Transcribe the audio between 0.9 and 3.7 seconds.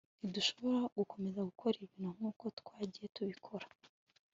gukomeza gukora ibintu nkuko twagiye tubikora